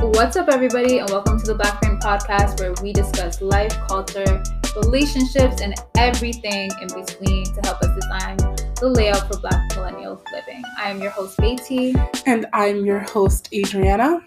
[0.00, 4.42] What's up, everybody, and welcome to the Black Print Podcast, where we discuss life, culture,
[4.76, 8.36] relationships, and everything in between to help us design
[8.78, 10.62] the layout for Black millennials living.
[10.78, 11.94] I am your host, Beatty.
[12.26, 14.20] And I'm your host, Adriana.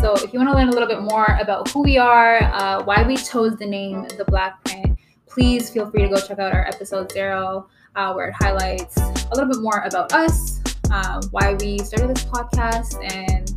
[0.00, 2.82] So, if you want to learn a little bit more about who we are, uh,
[2.82, 6.52] why we chose the name The Black Print, please feel free to go check out
[6.52, 11.54] our episode zero, uh, where it highlights a little bit more about us, uh, why
[11.54, 13.54] we started this podcast, and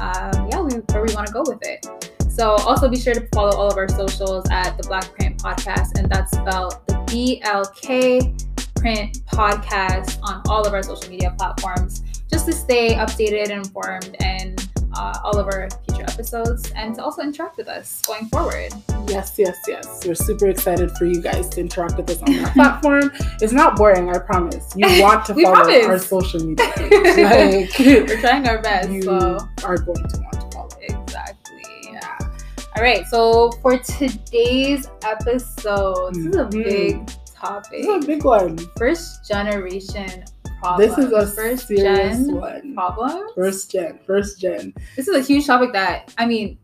[0.00, 1.86] um, yeah, we, where we want to go with it.
[2.30, 5.98] So also be sure to follow all of our socials at the Black Print Podcast,
[5.98, 12.46] and that's spelled the BLK Print Podcast on all of our social media platforms, just
[12.46, 14.59] to stay updated and informed and
[14.96, 18.72] uh, all of our future episodes, and to also interact with us going forward.
[19.08, 20.04] Yes, yes, yes.
[20.06, 23.10] We're super excited for you guys to interact with us on that platform.
[23.40, 24.72] It's not boring, I promise.
[24.76, 25.86] You want to follow promise.
[25.86, 26.66] our social media.
[26.76, 28.90] like We're trying our best.
[28.90, 29.38] you so.
[29.64, 30.68] are going to want to follow.
[30.82, 31.62] Exactly.
[31.92, 32.16] Yeah.
[32.76, 33.04] All right.
[33.06, 36.50] So for today's episode, this is a Mhm.
[36.64, 37.70] big topic.
[37.82, 38.58] This is a big one.
[38.76, 40.24] First generation
[40.60, 40.88] problem.
[40.88, 42.74] This is a first serious gen one.
[42.74, 43.28] problem.
[43.34, 44.74] First gen, first gen.
[44.96, 46.58] This is a huge topic that I mean,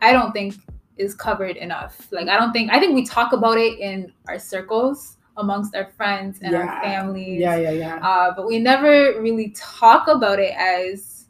[0.00, 0.54] I don't think
[0.96, 2.08] is covered enough.
[2.10, 5.86] Like I don't think I think we talk about it in our circles amongst our
[5.96, 7.40] friends and our families.
[7.40, 7.96] Yeah, yeah, yeah.
[7.96, 11.26] Uh, but we never really talk about it as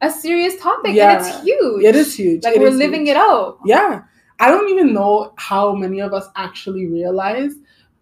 [0.00, 0.94] a serious topic.
[0.94, 1.16] Yeah.
[1.18, 1.84] And it's huge.
[1.84, 2.44] It is huge.
[2.44, 3.16] Like It we're living huge.
[3.16, 3.58] it out.
[3.64, 4.02] Yeah.
[4.38, 7.54] I don't even know how many of us actually realize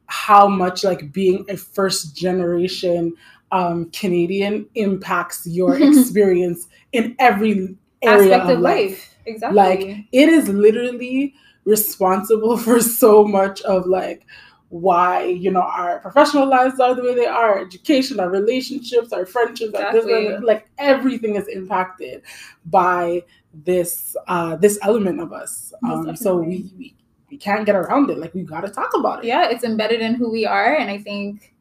[0.07, 3.15] how much like being a first generation
[3.53, 9.17] um, Canadian impacts your experience in every area aspect of life.
[9.27, 9.57] Exactly.
[9.57, 11.35] Like it is literally
[11.65, 14.27] responsible for so much of like
[14.71, 19.13] why you know our professional lives are the way they are, our education, our relationships,
[19.13, 20.29] our friendships, Exactly.
[20.29, 22.23] that, like everything is impacted
[22.67, 23.23] by
[23.53, 25.75] this uh this element of us.
[25.85, 26.95] Um, so we, we
[27.31, 28.19] we can't get around it.
[28.19, 29.29] Like we got to talk about it.
[29.29, 31.52] yeah, it's embedded in who we are, and I think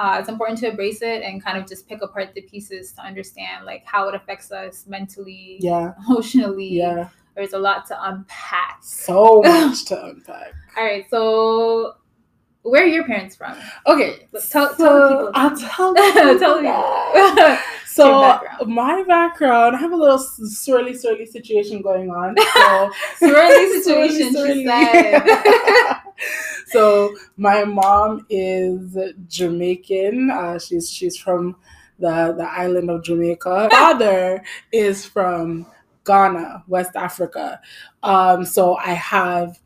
[0.00, 3.02] uh, it's important to embrace it and kind of just pick apart the pieces to
[3.02, 5.92] understand like how it affects us mentally, Yeah.
[6.08, 6.68] emotionally.
[6.68, 7.08] Yeah.
[7.36, 8.78] There's a lot to unpack.
[8.82, 10.52] So much to unpack.
[10.76, 11.94] All right, so
[12.62, 13.56] where are your parents from?
[13.86, 14.28] Okay.
[14.32, 15.30] Let's tell- so tell people.
[15.34, 15.94] I'll tell
[16.38, 17.58] Tell the people.
[17.86, 18.72] So background.
[18.74, 22.36] my background, I have a little swirly, swirly situation going on.
[22.38, 22.90] So
[23.28, 26.00] Swirly situation, she said.
[26.66, 28.96] so my mom is
[29.28, 30.30] Jamaican.
[30.30, 31.56] Uh, she's she's from
[31.98, 33.68] the the island of Jamaica.
[33.70, 34.42] Father
[34.72, 35.66] is from
[36.04, 37.60] Ghana, West Africa.
[38.02, 39.58] Um, so I have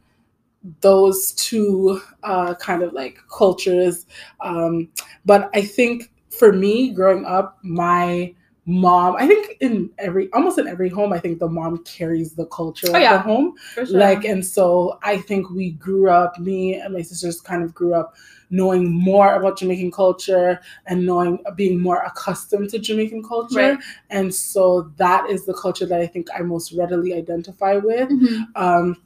[0.80, 4.06] those two uh, kind of like cultures.
[4.40, 4.88] Um,
[5.24, 8.34] but I think for me, growing up, my
[8.66, 12.46] mom, I think in every almost in every home, I think the mom carries the
[12.46, 13.12] culture Oh, of yeah.
[13.14, 13.54] the home.
[13.74, 13.84] Sure.
[13.86, 17.94] Like, and so I think we grew up, me and my sisters kind of grew
[17.94, 18.14] up
[18.50, 23.58] knowing more about Jamaican culture and knowing, being more accustomed to Jamaican culture.
[23.74, 23.78] Right.
[24.10, 28.08] And so that is the culture that I think I most readily identify with.
[28.10, 28.46] Mhm.
[28.54, 28.96] Um,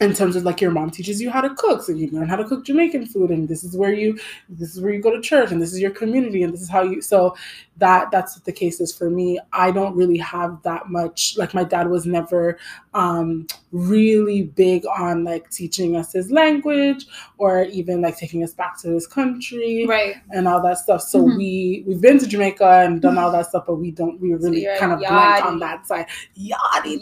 [0.00, 2.36] in terms of like your mom teaches you how to cook, so you learn how
[2.36, 5.20] to cook Jamaican food, and this is where you, this is where you go to
[5.20, 7.02] church, and this is your community, and this is how you.
[7.02, 7.36] So
[7.78, 9.38] that that's what the case is for me.
[9.52, 11.36] I don't really have that much.
[11.36, 12.58] Like my dad was never
[12.94, 17.06] um, really big on like teaching us his language
[17.38, 20.16] or even like taking us back to his country Right.
[20.30, 21.02] and all that stuff.
[21.02, 21.36] So Mhm.
[21.36, 24.62] we we've been to Jamaica and done all that stuff, but we don't we really
[24.62, 25.46] you're kind of blank yachty.
[25.46, 26.06] on that side.
[26.36, 27.00] Yachty.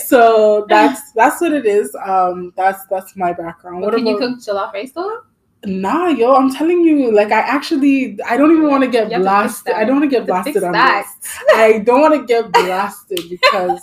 [0.00, 1.87] So that's that's what it is.
[1.96, 3.80] Um, that's that's my background.
[3.82, 5.22] But What can you cook jollof rice though?
[5.64, 6.34] nah, yo?
[6.36, 9.48] I'm telling you, like I actually I don't even want to get You have to
[9.48, 9.74] fix blasted.
[9.74, 11.38] I don't want to get You have to blasted on this.
[11.56, 13.80] I don't want to get blasted because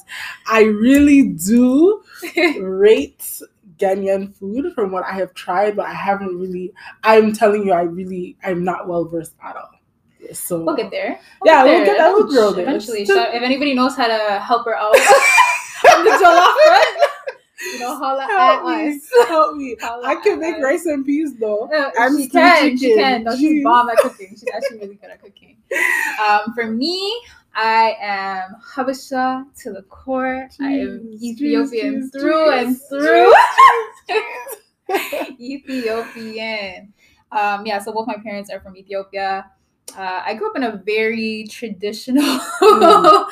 [0.47, 2.01] I really do
[2.59, 3.41] rate
[3.77, 6.71] Ghanaian food from what I have tried, but I haven't really.
[7.03, 9.71] I'm telling you, I really I'm not well versed at all.
[10.33, 11.19] So We'll get there.
[11.43, 12.11] Yeah, get we'll get that.
[12.13, 12.63] We'll grow there.
[12.67, 14.95] Eventually, Shout- if anybody knows how to help her out
[15.91, 17.11] on the jollof front,
[17.73, 19.09] you know, holla help at me, us.
[19.27, 19.75] help me.
[19.81, 20.63] Holla I can make us.
[20.63, 21.67] rice and peas though.
[21.71, 23.23] Uh, and she can, she can.
[23.23, 23.63] No, she's Jeez.
[23.63, 24.29] bomb at cooking.
[24.31, 25.57] She's actually really good at cooking.
[26.27, 27.21] Um, for me,
[27.55, 30.47] I am Habesha to the core.
[30.61, 33.33] I am Ethiopian jeez, through jeez, and through.
[34.09, 35.39] jeez.
[35.39, 36.93] Ethiopian.
[37.31, 39.49] Um, yeah, so both my parents are from Ethiopia.
[39.97, 42.23] Uh, I grew up in a very traditional
[42.61, 43.25] Mm.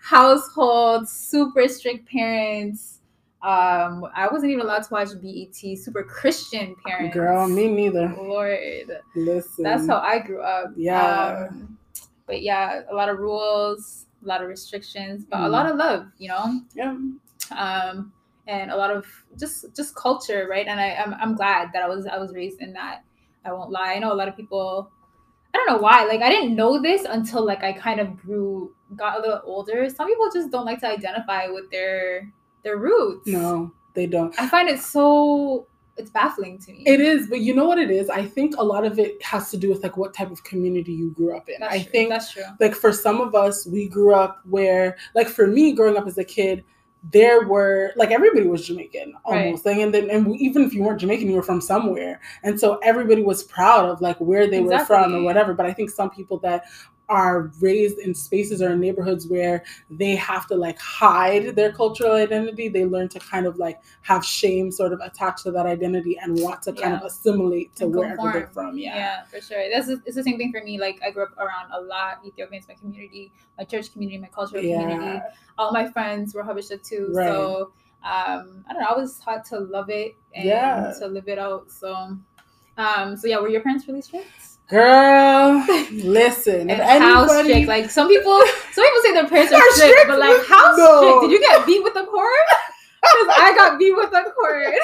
[0.00, 2.97] household, super strict parents.
[3.40, 5.78] Um, I wasn't even allowed to watch BET.
[5.78, 7.14] Super Christian parents.
[7.14, 8.08] Girl, me neither.
[8.18, 8.58] Lord,
[9.14, 9.62] Listen.
[9.64, 10.72] that's how I grew up.
[10.76, 11.48] Yeah.
[11.50, 11.78] Um,
[12.26, 15.50] but yeah, a lot of rules, a lot of restrictions, but a Mm.
[15.50, 16.60] lot of love, you know.
[16.74, 16.96] Yeah.
[17.56, 18.12] Um,
[18.48, 19.06] and a lot of
[19.38, 20.66] just just culture, right?
[20.66, 23.02] And I I'm, I'm glad that I was I was raised in that.
[23.44, 23.92] I won't lie.
[23.94, 24.90] I know a lot of people.
[25.54, 26.04] I don't know why.
[26.04, 29.88] Like I didn't know this until like I kind of grew, got a little older.
[29.88, 32.30] Some people just don't like to identify with their
[32.68, 33.26] their roots.
[33.26, 34.34] No, they don't.
[34.38, 35.66] I find it so
[35.96, 36.84] it's baffling to me.
[36.86, 38.08] It is, but you know what it is?
[38.08, 40.92] I think a lot of it has to do with like what type of community
[40.92, 41.56] you grew up in.
[41.60, 41.90] That's I true.
[41.90, 42.44] think that's true.
[42.60, 46.18] like for some of us, we grew up where like for me growing up as
[46.18, 46.64] a kid,
[47.10, 49.64] there were like everybody was Jamaican almost.
[49.66, 52.20] Like and then and we, even if you weren't Jamaican, you were from somewhere.
[52.44, 55.16] And so everybody was proud of like where they were from Exactly.
[55.16, 55.54] or whatever.
[55.54, 56.64] But I think some people that
[57.08, 62.12] are raised in spaces or in neighborhoods where they have to like hide their cultural
[62.12, 66.18] identity they learn to kind of like have shame sort of attached to that identity
[66.18, 66.98] and want to kind Yeah.
[66.98, 69.70] of assimilate to wherever they're from yeah, Yeah, for sure.
[69.72, 70.78] That's it's the same thing for me.
[70.78, 74.62] Like I grew up around a lot Ethiopians, my community, my church community, my cultural
[74.62, 75.20] community.
[75.56, 77.10] All my friends were Habesha too.
[77.14, 77.26] Right.
[77.28, 77.72] So
[78.04, 78.88] um, I don't know.
[78.90, 80.92] I was taught to love it and Yeah.
[81.00, 81.70] to live it out.
[81.70, 82.16] So
[82.76, 84.57] um, so yeah, were your parents really strict?
[84.68, 87.68] Girl listen And how anybody strict?
[87.68, 88.38] Like some people,
[88.72, 90.08] some people say their parents are Are strict, strict?
[90.08, 91.00] but like how No.
[91.00, 91.20] strict?
[91.22, 92.30] Did you get beat with a cord?
[93.00, 94.74] Because I got beat with a cord.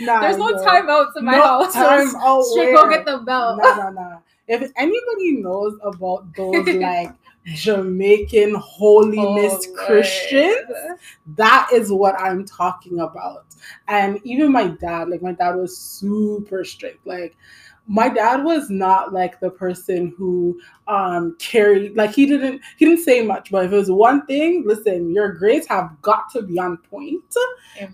[0.00, 0.64] nah, There's no girl.
[0.64, 1.72] timeouts in my No house.
[1.72, 2.08] So time
[2.44, 2.74] Straight where?
[2.74, 3.58] go get the belt.
[3.62, 7.12] no no no if anybody knows about those like
[7.46, 10.98] Jamaican holiness Oh, Christians, Lord.
[11.36, 13.46] that is what I'm talking about.
[13.88, 17.04] And even my dad, like my dad was super strict.
[17.06, 17.36] Like
[17.88, 23.02] my dad was not like the person who um carried like he didn't he didn't
[23.02, 26.58] say much, but if it was one thing, listen, your grades have got to be
[26.58, 27.22] on point.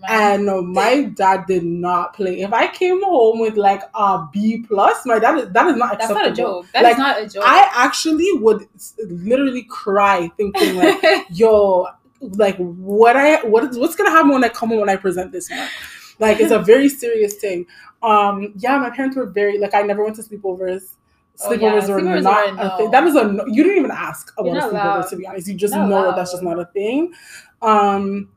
[0.09, 2.41] And uh, my dad did not play.
[2.41, 5.93] If I came home with like a B plus, my dad is that is not
[5.95, 6.21] acceptable.
[6.21, 6.65] That's not a joke.
[6.73, 7.43] That is Like, not a joke.
[7.45, 8.67] I actually would
[9.07, 11.87] literally cry thinking like yo,
[12.21, 15.31] like what I what is what's gonna happen when I come home when I present
[15.31, 15.71] this month?
[16.19, 17.65] Like it's a very serious thing.
[18.03, 20.95] Um, yeah, my parents were very like I never went to sleepovers.
[21.41, 22.77] Oh, yeah, Sleepovers were sleepovers not a a no.
[22.77, 22.91] thing.
[22.91, 23.43] That is a.
[23.47, 25.09] You didn't even ask about You're a sleepover allowed.
[25.09, 25.47] to be honest.
[25.47, 27.13] You just know that that's just not a thing.
[27.61, 28.29] Um,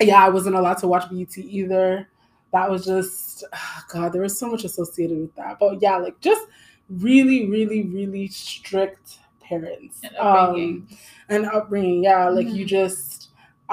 [0.00, 2.08] yeah, I wasn't allowed to watch BET either.
[2.52, 3.44] That was just
[3.92, 4.12] God.
[4.12, 5.58] There was so much associated with that.
[5.60, 6.46] But yeah, like just
[6.90, 10.88] really, really, really strict parents And Um, upbringing.
[11.30, 12.04] and upbringing.
[12.04, 12.68] Yeah, like you Mhm.
[12.68, 13.21] just.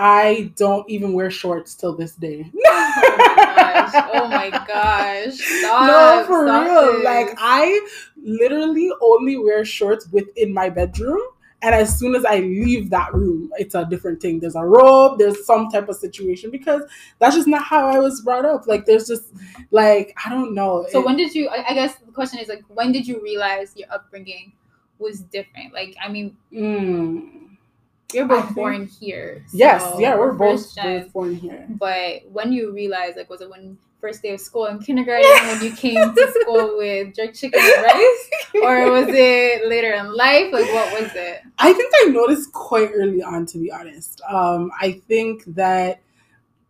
[0.01, 2.49] I don't even wear shorts till this day.
[2.65, 5.33] oh my gosh.
[5.59, 5.87] Stop.
[5.87, 6.93] no, for real.
[6.93, 7.03] this.
[7.05, 7.85] Like I
[8.23, 11.19] literally only wear shorts within my bedroom.
[11.61, 14.39] And as soon as I leave that room, it's a different thing.
[14.39, 16.83] There's a robe, there's some type of situation because
[17.19, 18.65] that's just not how I was brought up.
[18.67, 19.33] Like there's just
[19.71, 20.85] like I don't know.
[20.91, 21.49] So It- when did you?
[21.49, 24.53] I, I guess the question is like, when did you realize your upbringing
[24.99, 25.73] was different?
[25.73, 27.48] Like, I mean, Mm.
[28.13, 29.43] You're both think- born here.
[29.53, 31.03] yes, yeah, we're both, first gen.
[31.03, 31.65] both born here.
[31.69, 35.61] But when you realize, like, was it when first day of school in kindergarten when
[35.61, 38.29] you came to school with jerk chicken and rice,
[38.63, 40.51] or was it later in life?
[40.53, 41.41] Like, what was it?
[41.59, 44.21] I think I noticed quite early on, to be honest.
[44.29, 45.99] Um, I think that,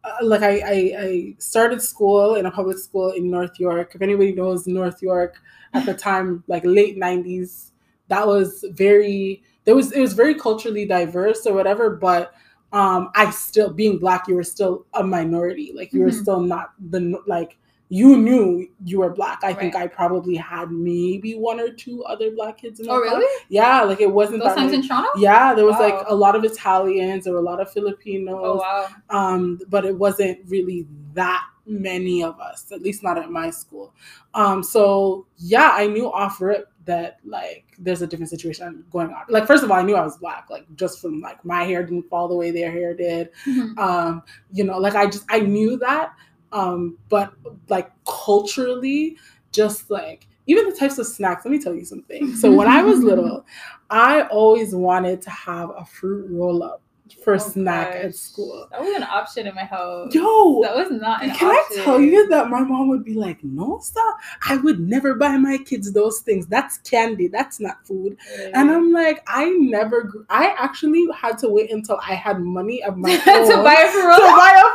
[0.04, 3.94] uh, like, I, I, I started school in a public school in North York.
[3.96, 5.40] If anybody knows North York
[5.74, 7.72] at the time, like late '90s,
[8.10, 9.44] that was very.
[9.66, 12.34] There was it was very culturally diverse or whatever, but
[12.72, 15.72] um, I still being black, you were still a minority.
[15.76, 16.22] Like you were Mhm.
[16.22, 17.58] still not the like
[17.92, 19.40] you knew you were black.
[19.44, 23.02] I think I probably had maybe one or two other black kids in my Oh,
[23.02, 23.14] class.
[23.16, 23.44] really?
[23.50, 25.10] Yeah, like it wasn't Those that times many- in Toronto?
[25.18, 28.56] yeah, there was like a lot of Italians, there were a lot of Filipinos, Oh
[28.58, 28.86] wow.
[29.10, 30.86] um, but it wasn't really
[31.16, 33.92] that many of us, at least not at my school.
[34.36, 39.24] Um, so yeah, I knew off rip that like there's a different situation going on.
[39.30, 41.84] Like first of all, I knew I was black, like just from like my hair
[41.84, 43.30] didn't fall the way their hair did.
[43.46, 43.78] Mhm.
[43.78, 46.14] Um, you know, like I just I knew that.
[46.52, 47.34] Um, but
[47.70, 49.18] like culturally,
[49.52, 52.36] just like even the types of snacks, let me tell you something.
[52.36, 53.46] So when I was little,
[53.92, 56.82] I always wanted to have a fruit roll up
[57.24, 58.68] for Oh, snack at school.
[58.72, 60.14] That was an option in my house.
[60.14, 63.44] Yo, that was not an can I tell you that my mom would be like,
[63.44, 64.18] no, stop.
[64.48, 66.48] I would never buy my kids those things.
[66.48, 67.28] That's candy.
[67.28, 68.18] That's not food.
[68.54, 72.84] And I'm like, I never, gr- I actually had to wait until I had money
[72.84, 73.18] of my own
[73.50, 74.70] to buy a to buy a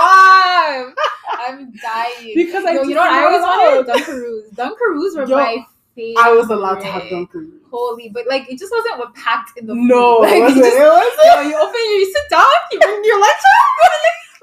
[0.00, 0.94] up.
[1.32, 2.32] I'm dying.
[2.34, 3.92] Because I Yo, you know what I always wanted?
[3.92, 4.54] Dunkaroos.
[4.54, 6.22] Dunkaroos were Yo, my favorite.
[6.22, 7.59] I was allowed to have Dunkaroos.
[7.70, 9.82] Holy, but like it just wasn't what packed in the food.
[9.88, 10.56] No, like, it wasn't.
[10.58, 11.24] you just- it wasn't.
[11.24, 13.90] yo, you open, you sit down, you bring your lunch up,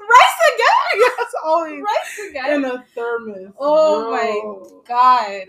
[0.00, 2.52] rice again, That's always rice again.
[2.54, 3.52] in a thermos.
[3.58, 4.10] Oh bro.
[4.12, 5.46] my God.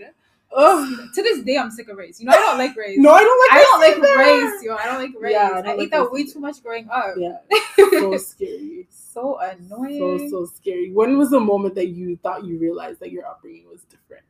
[0.52, 0.98] Ugh.
[1.14, 2.18] To this day, I'm sick of rice.
[2.18, 2.96] You know, I don't like rice.
[2.98, 3.52] No, I don't like.
[3.52, 4.50] I don't rice like either.
[4.50, 4.74] rice, yo.
[4.74, 5.32] I don't like rice.
[5.32, 7.14] Yeah, I I, don't ate that way too much growing up.
[7.16, 7.36] Yeah,
[7.76, 8.88] so scary.
[8.90, 9.98] so annoying.
[10.28, 10.90] So so scary.
[10.90, 14.24] When was the moment that you thought you realized that your upbringing was different?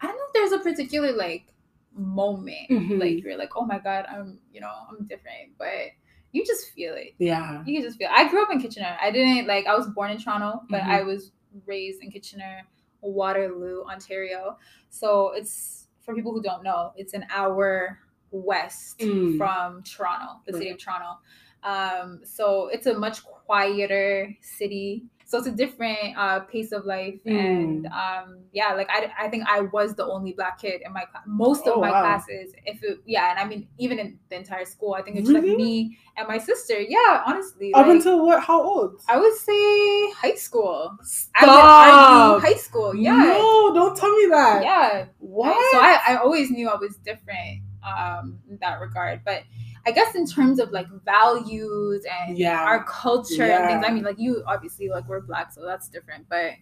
[0.00, 1.46] I don't know if there's a particular like
[1.96, 3.00] moment Mhm.
[3.00, 5.88] like you're like, oh my god, I'm you know I'm different, but
[6.32, 7.14] you just feel it.
[7.18, 7.62] Yeah.
[7.64, 8.08] You can just feel.
[8.12, 8.96] I grew up in Kitchener.
[9.00, 9.66] I didn't like.
[9.66, 10.88] I was born in Toronto, but Mhm.
[10.88, 11.32] I was
[11.64, 12.62] raised in Kitchener,
[13.00, 14.58] Waterloo, Ontario.
[14.90, 17.98] So it's for people who don't know, it's an hour
[18.30, 19.38] west Mm.
[19.38, 21.18] from Toronto, the city of Toronto.
[21.62, 25.04] Um, so it's a much quieter city.
[25.28, 27.36] So it's a different uh, pace of life, Mm.
[27.38, 31.04] and um, yeah, like I, I think I was the only black kid in my
[31.04, 31.24] class.
[31.26, 32.00] Most of Oh, my wow.
[32.02, 35.28] classes, if it, yeah, and I mean even in the entire school, I think it's
[35.28, 35.48] Really?
[35.48, 36.80] like me and my sister.
[36.80, 38.40] Yeah, honestly, Up like, until what?
[38.44, 39.00] How old?
[39.08, 40.96] I would say high school.
[41.34, 42.42] I Stop.
[42.42, 42.94] high school.
[42.94, 44.62] Yeah, No, don't tell me that.
[44.62, 45.06] yeah.
[45.18, 45.56] What?
[45.72, 49.22] So I, I always knew I was different um, in that regard.
[49.24, 49.42] But
[49.86, 52.60] I guess in terms of like values and Yeah.
[52.60, 56.28] our culture and things, I mean, like you obviously like we're black, so that's different.
[56.28, 56.52] But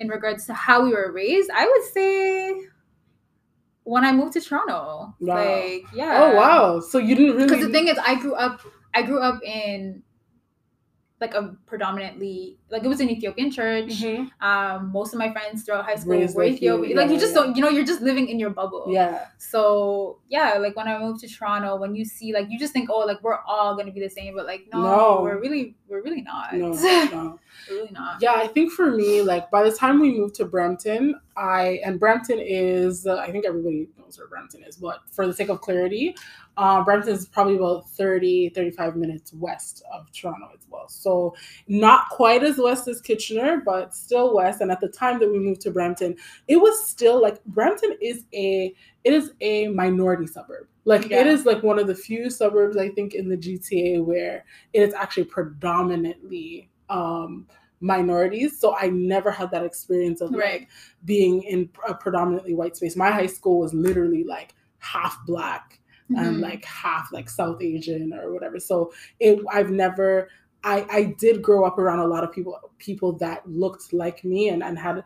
[0.00, 2.66] in regards to how we were raised, I would say
[3.84, 5.34] when I moved to Toronto, Wow.
[5.36, 6.20] like yeah.
[6.32, 6.80] oh wow.
[6.80, 7.48] So you didn't really.
[7.48, 8.60] Because the thing is, I grew up.
[8.94, 10.02] I grew up in
[11.20, 14.02] like a predominantly like it was an Ethiopian church.
[14.02, 14.30] Mhm.
[14.42, 16.96] Um, most of my friends throughout high school Raised were Ethiopian.
[16.96, 17.42] like you just yeah.
[17.42, 18.86] don't, you know, you're just living in your bubble.
[18.88, 19.26] Yeah.
[19.38, 22.90] So yeah, like when I moved to Toronto, when you see like you just think,
[22.90, 25.20] oh, like we're all gonna be the same, but like no, No.
[25.22, 26.52] we're really, we're really not.
[26.52, 26.72] No.
[27.14, 27.38] No.
[27.70, 28.20] we're really not.
[28.20, 31.98] Yeah, I think for me, like by the time we moved to Brampton, I and
[31.98, 35.60] Brampton is uh, I think everybody knows where Brampton is, but for the sake of
[35.60, 36.14] clarity,
[36.56, 40.88] uh, Brampton is probably about 30, 35 minutes west of Toronto as well.
[40.88, 41.34] So
[41.66, 44.60] not quite as west as Kitchener, but still west.
[44.60, 46.16] And at the time that we moved to Brampton,
[46.48, 50.66] it was still like Brampton is a it is a minority suburb.
[50.84, 51.24] Like it Yeah.
[51.26, 54.94] is like one of the few suburbs I think in the GTA where it is
[54.94, 57.46] actually predominantly um
[57.92, 60.60] minorities so i never had that experience of Right.
[60.60, 60.68] like
[61.04, 66.36] being in a predominantly white space my high school was literally like half black and
[66.36, 66.40] Mhm.
[66.48, 70.28] like half like south asian or whatever so it i've never
[70.62, 74.48] i i did grow up around a lot of people people that looked like me
[74.48, 75.02] and and had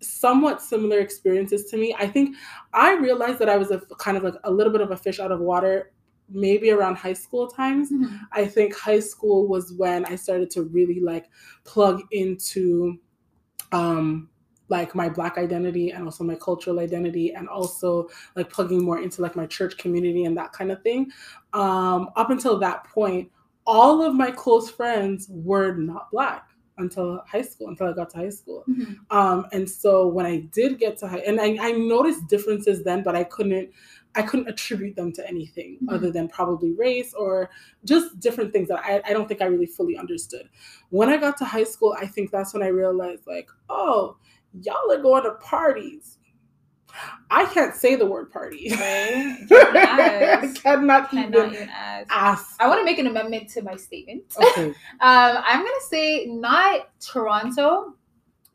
[0.00, 2.34] somewhat similar experiences to me i think
[2.72, 5.20] i realized that i was a kind of like a little bit of a fish
[5.20, 5.92] out of water
[6.28, 8.20] maybe around high school times Mhm.
[8.32, 11.26] I think high school was when I started to really like
[11.64, 12.98] plug into
[13.72, 14.28] um
[14.68, 19.22] like my black identity and also my cultural identity and also like plugging more into
[19.22, 21.10] like my church community and that kind of thing.
[21.52, 23.30] Um up until that point,
[23.66, 28.18] all of my close friends were not black until high school, until I got to
[28.18, 28.64] high school.
[28.68, 28.96] Mhm.
[29.10, 33.02] Um, and so when I did get to high, and I, I noticed differences then,
[33.02, 33.70] but I couldn't,
[34.16, 35.94] I couldn't attribute them to anything Mhm.
[35.94, 37.50] other than probably race or
[37.84, 40.48] just different things that I, I don't think I really fully understood.
[40.90, 44.16] When I got to high school, I think that's when I realized, like, oh,
[44.62, 46.18] y'all are going to parties.
[47.30, 48.70] I can't say the word party.
[48.70, 49.36] Right?
[49.50, 52.06] I cannot Cannot even even ask.
[52.10, 52.56] ask.
[52.58, 54.22] I want to make an amendment to my statement.
[54.40, 54.68] Okay.
[55.00, 57.95] Um, I'm gonna say not Toronto,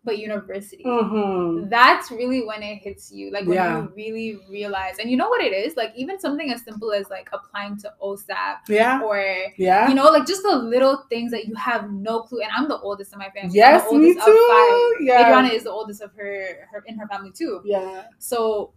[0.03, 0.83] but university.
[0.83, 1.69] Mhm.
[1.69, 3.81] That's really when it hits you, like when Yeah.
[3.83, 4.97] you really realize.
[4.97, 5.75] And you know what it is?
[5.77, 9.01] Like even something as simple as like applying to OSAP Yeah.
[9.03, 9.23] or
[9.57, 9.87] Yeah.
[9.89, 12.41] you know, like just the little things that you have no clue.
[12.41, 13.49] And I'm the oldest in my family.
[13.49, 14.69] I'm yes, me oldest of five.
[14.69, 14.97] too.
[15.01, 15.21] Yeah.
[15.21, 17.61] Adriana is the oldest of her, her in her family too.
[17.63, 18.05] Yeah.
[18.17, 18.73] So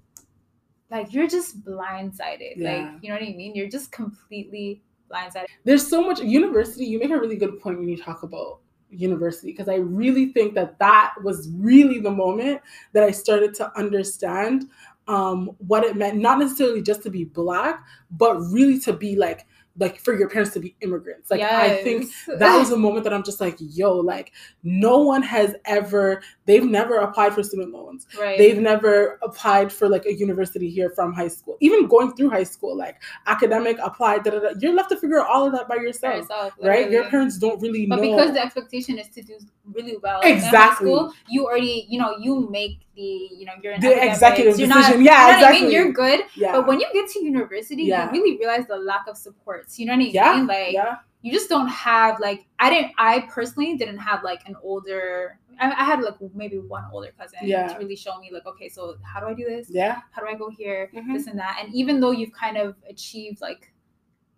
[0.90, 2.56] like you're just blindsided.
[2.56, 2.70] Yeah.
[2.92, 3.54] Like, you know what I mean?
[3.54, 5.46] You're just completely blindsided.
[5.64, 8.60] there's so much university you make a really good point when you talk about
[8.94, 12.60] university because i really think that that was really the moment
[12.92, 14.66] that i started to understand
[15.06, 19.46] um, what it meant not necessarily just to be black but really to be like
[19.76, 21.30] like for your parents to be immigrants.
[21.30, 25.22] Like i think that was a moment that i'm just like yo like no one
[25.22, 28.06] has ever they've never applied for student loans.
[28.18, 28.38] Right.
[28.38, 31.56] they've never applied for like a university here from high school.
[31.60, 35.20] Even going through high school like academic applied da, da, da, you're left to figure
[35.20, 36.90] out all of that by yourself yourself, right?
[36.90, 38.10] Your parents don't really But know.
[38.16, 39.38] because the expectation is to do
[39.72, 40.86] really well in high Exactly.
[40.86, 43.02] school, you already, you know, you make the,
[43.38, 45.02] you know, you're an The executive you're decision.
[45.04, 45.64] Not, Yeah, you know what I mean?
[45.64, 45.72] exactly.
[45.74, 48.06] You're good, yeah but when you get to university, Yeah.
[48.06, 49.78] you really realize the lack of supports.
[49.78, 50.12] You know what I mean?
[50.14, 50.44] yeah?
[50.46, 52.92] Like yeah you just don't have like I didn't.
[52.98, 55.38] I personally didn't have like an older.
[55.58, 57.68] I, I had like maybe one older cousin Yeah.
[57.68, 59.68] to really show me like, okay, so how do I do this?
[59.70, 60.90] yeah How do I go here?
[60.94, 61.14] Mhm.
[61.14, 61.54] This and that.
[61.62, 63.72] And even though you've kind of achieved like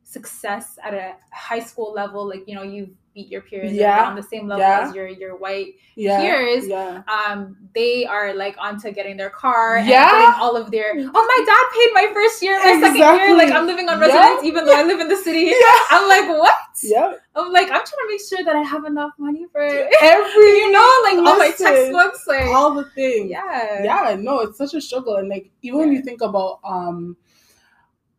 [0.04, 4.04] success at a high school level, like you know you've beat your peers Yeah.
[4.08, 4.84] on the same level Yeah.
[4.86, 7.02] as your your white yeah, peers, yeah.
[7.08, 10.10] um, they are like onto getting their car and Yeah.
[10.10, 10.90] getting all of their.
[11.18, 13.34] Oh, my dad paid my first year, my second year.
[13.34, 14.06] Like I'm living on Yeah.
[14.06, 15.44] residence, even though I live in the city.
[15.64, 15.78] Yeah.
[15.94, 16.54] I'm like, what?
[16.82, 17.20] Yep.
[17.36, 19.62] I'm like, I'm trying to make sure that I have enough money for,
[20.16, 23.30] Every you know, like all my textbooks, like, all the things.
[23.30, 27.16] yeah, yeah no it's such a struggle and like even when you think about um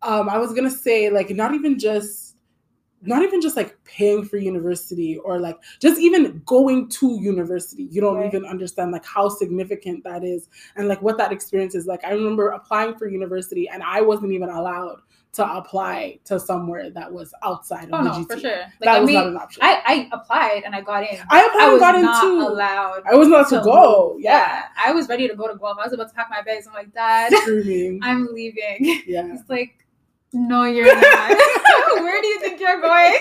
[0.02, 2.27] um i was gonna say like not even just
[3.08, 8.02] not even just like paying for university or like just even going to university you
[8.02, 8.28] don't Right.
[8.28, 12.12] even understand like how significant that is and like what that experience is like i
[12.12, 15.00] remember applying for university and i wasn't even allowed
[15.34, 18.58] to apply to somewhere that was outside of Oh the no, for sure.
[18.60, 21.20] Like that I was mean, not an option I, I applied and I got in.
[21.30, 22.40] I applied I and was got in not too.
[22.48, 23.04] allowed.
[23.12, 24.14] I was not to, to go.
[24.14, 24.24] move.
[24.24, 24.64] Yeah.
[24.84, 25.78] I was ready to go to Guam.
[25.80, 26.66] I was about to pack my bags.
[26.66, 27.32] I'm like, Dad,
[28.02, 29.04] I'm leaving.
[29.06, 29.28] yeah.
[29.34, 29.86] It's like,
[30.34, 31.30] No, you're not.
[32.04, 33.18] Where do you think you're going?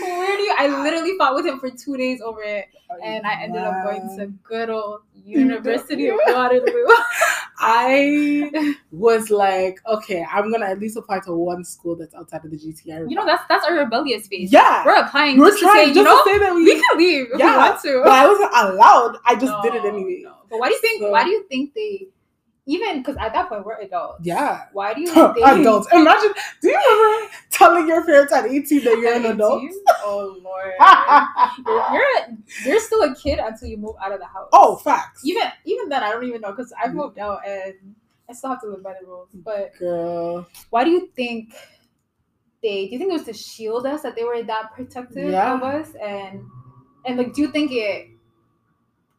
[0.00, 0.54] Where do you?
[0.58, 2.66] I literally fought with him for two days over it,
[3.02, 6.86] and I ended up going to good old University of Waterloo.
[7.58, 12.50] I was like, okay, I'm gonna at least apply to one school that's outside of
[12.50, 13.08] the GTA.
[13.10, 14.52] You know, that's that's our rebellious phase.
[14.52, 16.64] yeah, We're applying we're just trying to say, you just know, to say that we,
[16.64, 18.00] we can leave if Yeah, we want to.
[18.04, 19.18] but I wasn't allowed.
[19.24, 20.20] I just did it No, anyway.
[20.24, 20.34] no.
[20.50, 21.02] But why do you think?
[21.02, 22.06] So- why do you think they?
[22.68, 24.20] Even because at that point we're adults.
[24.26, 25.86] Yeah, Why do you think adults.
[25.92, 26.32] Imagine.
[26.60, 29.62] Do you remember telling your parents at 18 that you're at an adult?
[30.02, 30.72] Oh lord.
[31.66, 32.36] you're, you're a-
[32.68, 34.48] you're still a kid until you move out of the house.
[34.52, 35.24] oh, facts.
[35.24, 36.94] even even then I don't even know because I've Mm.
[36.96, 37.74] moved out and
[38.28, 39.28] I still have to live by the rules.
[39.32, 40.48] But girl.
[40.70, 41.54] why do you think
[42.62, 42.86] they?
[42.86, 45.54] Do you think it was to shield us that they were that protective Yeah.
[45.54, 46.40] of us and
[47.04, 48.08] and like do you think it?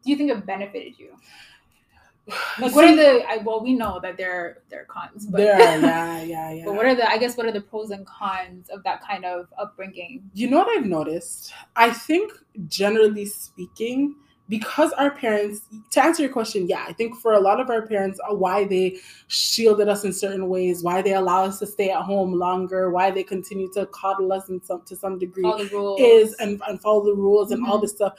[0.03, 1.15] Do you think it benefited you?
[2.59, 3.23] Like what are the?
[3.29, 6.65] I, well, we know that there there are cons, but there, yeah, yeah, yeah.
[6.65, 7.09] but what are the?
[7.09, 10.23] I guess what are the pros and cons of that kind of upbringing?
[10.33, 11.53] You know what I've noticed?
[11.75, 12.33] I think
[12.67, 14.15] generally speaking,
[14.49, 17.85] because our parents, to answer your question, yeah, I think for a lot of our
[17.85, 18.97] parents, uh, why they
[19.27, 23.11] shielded us in certain ways, why they allow us to stay at home longer, why
[23.11, 26.61] they continue to coddle us in some to some degree All the rules is and,
[26.67, 27.81] and follow the rules and all Mhm.
[27.81, 28.13] this stuff.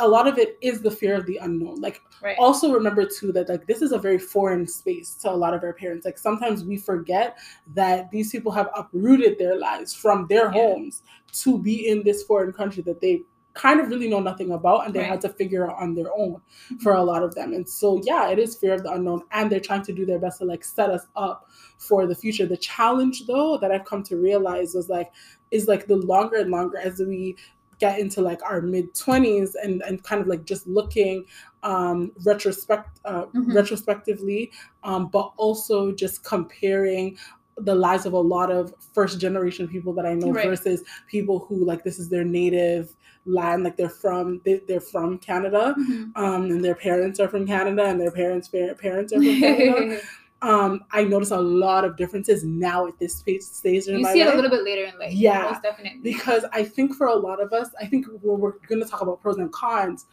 [0.00, 1.80] A lot of it is the fear of the unknown.
[1.80, 2.36] Like right.
[2.38, 5.62] also remember too that like this is a very foreign space to a lot of
[5.62, 7.38] our parents like sometimes we forget
[7.74, 10.52] that these people have uprooted their lives from their Yeah.
[10.52, 11.02] homes
[11.42, 13.22] to be in this foreign country that they
[13.54, 15.08] kind of really know nothing about and they Right.
[15.08, 16.40] had to figure out on their own
[16.80, 19.50] for a lot of them and so yeah it is fear of the unknown and
[19.50, 22.56] they're trying to do their best to like set us up for the future the
[22.56, 25.10] challenge though that i've come to realize was like
[25.50, 27.36] is like the longer and longer as we
[27.80, 31.24] get into like our mid 20s and and kind of like just looking
[31.62, 33.54] um retrospect uh, Mhm.
[33.54, 34.50] retrospectively
[34.84, 37.16] um but also just comparing
[37.58, 40.46] the lives of a lot of first generation people that I know Right.
[40.48, 42.94] versus people who like this is their native
[43.26, 46.12] land like they're from they, they're from Canada Mhm.
[46.16, 50.00] um and their parents are from Canada and their parents parents are from Canada
[50.42, 54.26] um I notice a lot of differences now at this stage you my see it
[54.26, 55.12] life a little bit later in life.
[55.12, 55.50] Yeah.
[55.50, 56.00] most definitely.
[56.02, 59.02] because I think for a lot of us, I think when we're going to talk
[59.02, 60.06] about pros and cons,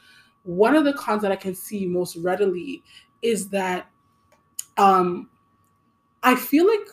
[0.44, 2.84] one of the cons that I can see most readily
[3.22, 3.90] is that
[4.78, 5.30] um,
[6.24, 6.88] I feel like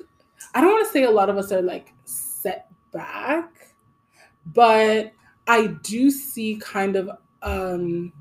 [0.54, 3.74] I don't want to say a lot of us are like set back,
[4.46, 5.12] but
[5.46, 7.10] I do see kind of
[7.42, 8.12] um,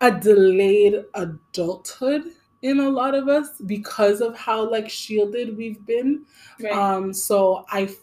[0.00, 2.24] a delayed adulthood
[2.62, 6.24] in a lot of us because of how like shielded we've been
[6.60, 6.72] right.
[6.72, 7.94] um, so I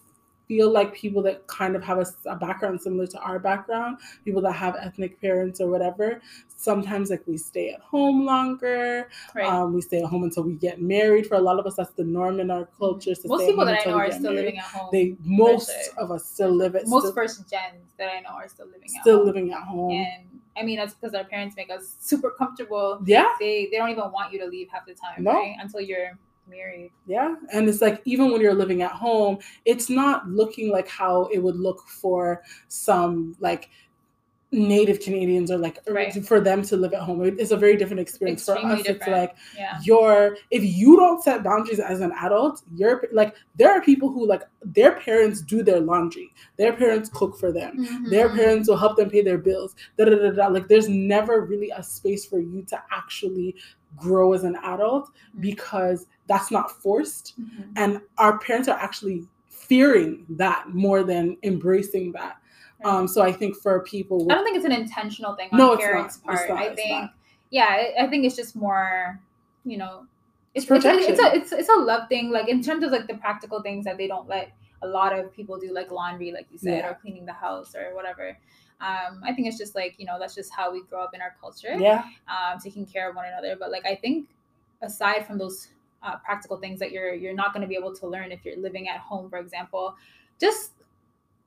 [0.50, 4.42] feel like people that kind of have a, a background similar to our background, people
[4.42, 6.20] that have ethnic parents or whatever,
[6.56, 9.10] sometimes like we stay at home longer.
[9.36, 9.46] right.
[9.46, 11.28] Um, we stay at home until we get married.
[11.28, 13.14] For a lot of us, that's the norm in our culture.
[13.26, 14.38] most at people that I know are still married.
[14.38, 14.90] living at home.
[14.92, 16.88] They most of us still live it.
[16.88, 19.28] most still, first gens that I know are still living at still home.
[19.28, 19.92] living at home.
[19.92, 20.24] And
[20.58, 23.02] I mean that's because our parents make us super comfortable.
[23.06, 25.32] yeah, They they don't even want you to leave half the time, No.
[25.34, 25.56] right?
[25.62, 26.18] Until you're
[26.50, 26.92] married.
[27.06, 27.36] Yeah.
[27.54, 31.38] And it's like even when you're living at home, it's not looking like how it
[31.40, 33.70] would look for some like
[34.52, 36.12] native Canadians are like Right.
[36.26, 37.24] for them to live at home.
[37.24, 38.44] It- It's a very different experience.
[38.46, 39.78] for Extremely us, it's like Yeah.
[39.84, 44.26] you're if you don't set boundaries as an adult, you're like there are people who
[44.26, 47.86] like their parents do their laundry, their parents cook for them.
[48.10, 48.36] Their Mhm.
[48.38, 49.76] parents will help them pay their bills.
[49.98, 50.48] Da, da, da, da.
[50.48, 53.56] Like there's never really a space for you to actually
[53.98, 55.42] grow as an adult Mhm.
[55.42, 57.66] because that's not forced Mhm.
[57.76, 62.38] and our parents are actually fearing that more than embracing that
[62.86, 65.78] um so i think for people I don't think it's an intentional thing on No,
[65.78, 66.50] parents' part.
[66.50, 66.58] not.
[66.58, 67.12] I think,
[67.52, 69.20] yeah, I, think it's just more,
[69.66, 70.06] you know,
[70.54, 72.32] it's It's it's, it's, it's a it's it's a love thing.
[72.32, 75.34] Like in terms of like the practical things that they don't let a lot of
[75.34, 76.90] people do like laundry, like you said, Yeah.
[76.90, 78.38] or cleaning the house or whatever.
[78.82, 81.22] Um, I think it's just like you know that's just how we grow up in
[81.22, 82.04] our culture, Yeah.
[82.28, 83.56] um, taking care of one another.
[83.60, 84.30] But like I think
[84.82, 85.70] aside from those
[86.02, 88.58] uh, practical things that you're you're not going to be able to learn if you're
[88.58, 89.96] living at home, for example,
[90.40, 90.72] just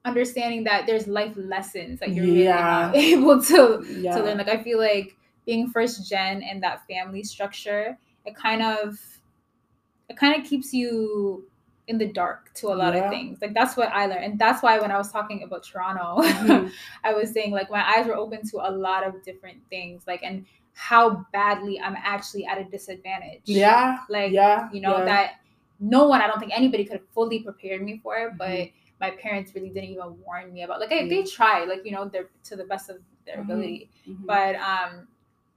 [0.04, 2.90] understanding that there's life lessons that you're really Yeah.
[2.92, 4.16] not able to Yeah.
[4.16, 4.38] to learn.
[4.38, 8.98] Like I feel like being first gen and that family structure, it kind of
[10.08, 11.46] it kind of keeps you
[11.88, 13.04] in the dark to a lot Yeah.
[13.04, 13.38] of things.
[13.40, 14.24] Like that's what I learned.
[14.24, 16.70] And that's why when I was talking about Toronto, Mhm.
[17.04, 20.04] I was saying like my eyes were open to a lot of different things.
[20.06, 23.42] Like and how badly I'm actually at a disadvantage.
[23.44, 23.98] Yeah.
[24.08, 24.68] Like yeah.
[24.72, 25.04] you know yeah.
[25.04, 25.30] that
[25.84, 28.72] no one i don't think anybody could have fully prepared me for it but Mhm.
[29.02, 31.36] My parents really didn't even warn me about like they, they Yeah.
[31.38, 33.44] tried like you know they're to the best of their Mhm.
[33.46, 34.24] ability Mhm.
[34.32, 34.90] but um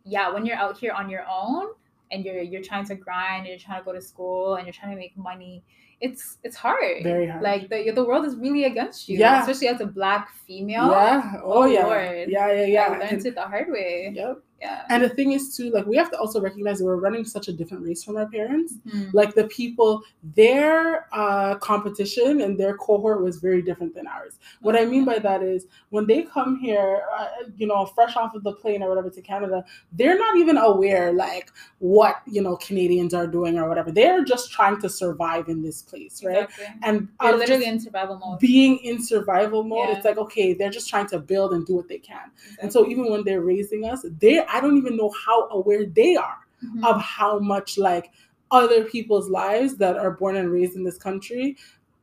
[0.03, 1.65] yeah when you're out here on your own
[2.11, 4.73] and you're you're trying to grind and you're trying to go to school and you're
[4.79, 5.55] trying to make money
[6.01, 7.41] it's it's hard Very hard.
[7.49, 9.39] like the the world is really against you Yeah.
[9.41, 11.39] especially as a black female yeah.
[11.43, 11.85] Oh, Oh, yeah.
[11.85, 12.29] Lord.
[12.35, 12.47] Yeah.
[12.51, 12.61] Yeah.
[12.63, 12.87] i Yeah.
[12.89, 14.35] learned And- it the hard way Yep.
[14.61, 17.25] Yeah And the thing is too, like we have to also recognize that we're running
[17.25, 18.73] such a different race from our parents.
[18.87, 19.13] Mhm.
[19.13, 20.01] Like the people,
[20.35, 24.39] their uh, competition and their cohort was very different than ours.
[24.61, 28.33] What I mean by that is when they come here, uh, you know, fresh off
[28.35, 32.55] of the plane or whatever to Canada, they're not even aware like what you know
[32.57, 33.91] Canadians are doing or whatever.
[33.91, 36.43] They're just trying to survive in this place, right?
[36.43, 36.65] exactly.
[36.83, 39.95] And they're literally in survival mode being in survival mode, Yeah.
[39.97, 42.31] it's like okay, they're just trying to build and do what they can.
[42.61, 46.15] And so even when they're raising us, they I don't even know how aware they
[46.15, 46.85] are Mhm.
[46.85, 48.11] of how much like
[48.51, 51.57] other people's lives that are born and raised in this country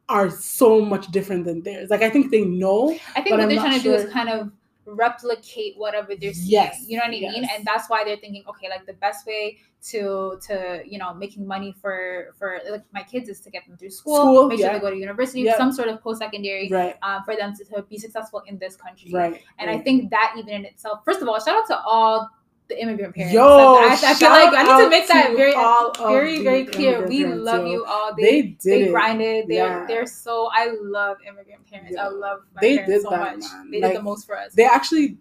[0.09, 1.89] are so much different than theirs.
[1.91, 2.91] Like I think they know.
[3.17, 4.51] I think what I'm they're trying to do is kind of
[4.85, 6.51] replicate whatever they're seeing.
[6.51, 7.23] Yes, You know what I mean?
[7.43, 7.51] yes.
[7.57, 9.59] And that's why they're thinking, okay, like the best way
[9.91, 13.77] to to you know making money for for like my kids is to get them
[13.77, 15.57] through school, School, make sure they go to university, Yeah.
[15.57, 16.97] some sort of post secondary, Right.
[17.03, 19.11] um, for them to, to be successful in this country.
[19.13, 19.43] Right.
[19.59, 22.31] And I think that even in itself, first of all, shout out to all
[22.73, 23.35] the immigrant parents.
[23.35, 23.43] Yo,
[23.77, 27.07] I, I feel like I need to make that very very very clear.
[27.07, 27.73] We love yo.
[27.73, 28.15] you all.
[28.15, 28.91] they, They did they it.
[28.91, 29.49] grinded.
[29.49, 29.85] They're Yeah.
[29.87, 31.97] they're so I love immigrant parents.
[31.99, 33.41] I love my They parents did so that, much.
[33.41, 33.71] man.
[33.71, 34.53] They Like, did the most for us.
[34.55, 35.19] They actually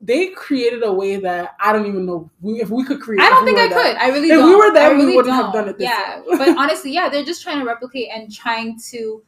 [0.00, 3.22] they created a way that I don't even know we, if we could create.
[3.22, 3.96] I don't think I were could.
[3.96, 4.58] I really If we don't.
[4.58, 5.52] were them, I we wouldn't have don't.
[5.52, 6.36] done it this Yeah, way.
[6.38, 9.22] but honestly, yeah, they're just trying to replicate and trying to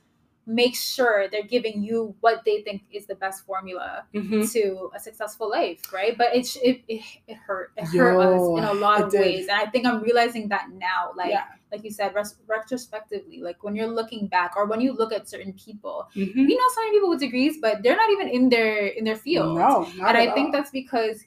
[0.49, 4.49] make sure they're giving you what they think is the best formula Mhm.
[4.53, 6.17] to a successful life, right?
[6.17, 7.73] But it it it, it hurt.
[7.77, 9.21] It hurt us in a lot of did.
[9.21, 11.11] ways, and I think I'm realizing that now.
[11.17, 11.47] Like yeah.
[11.73, 15.29] like you said, res- retrospectively, like when you're looking back or when you look at
[15.29, 16.35] certain people, Mhm.
[16.37, 19.17] we know so many people with degrees, but they're not even in their in their
[19.17, 19.59] field.
[19.59, 21.25] No, and I at think that's because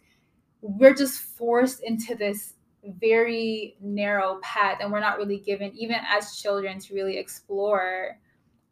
[0.61, 2.53] we're just forced into this
[2.83, 8.17] very narrow path and we're not really given even as children to really explore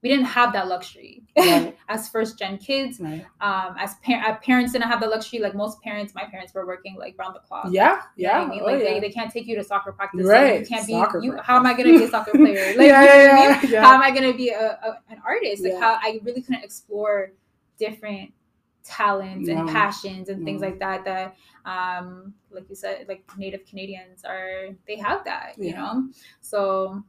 [0.03, 1.75] we didn't have that luxury Right.
[1.89, 3.25] as first gen kids right.
[3.41, 6.65] um as par- uh, parents didn't have the luxury like most parents my parents were
[6.67, 8.39] working like round the clock Yeah, You know yeah.
[8.39, 8.59] I mean?
[8.61, 8.93] oh, Like yeah.
[8.93, 10.25] they, they can't take you to soccer practice.
[10.25, 12.73] Right, You can't soccer be you how am I gonna be a soccer player?
[12.77, 13.49] Like Yeah, yeah, what I mean?
[13.63, 13.81] yeah, yeah.
[13.85, 15.63] How am I gonna be a, a an artist?
[15.63, 15.79] Like Yeah.
[15.79, 17.31] how I really couldn't explore
[17.77, 18.31] different
[18.83, 24.23] talents and passions and things like that that um like you said like native canadians
[24.23, 26.07] are they have that you know
[26.39, 27.03] so